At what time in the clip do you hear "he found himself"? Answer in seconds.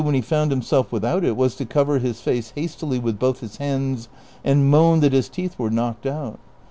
0.23-0.91